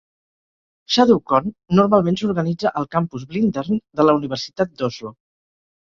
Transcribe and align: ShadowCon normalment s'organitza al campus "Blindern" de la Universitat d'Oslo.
ShadowCon 0.93 1.51
normalment 1.81 2.17
s'organitza 2.21 2.73
al 2.83 2.89
campus 2.97 3.27
"Blindern" 3.35 3.79
de 4.01 4.07
la 4.11 4.17
Universitat 4.21 4.77
d'Oslo. 4.81 5.13